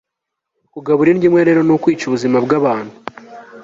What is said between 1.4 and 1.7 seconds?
rero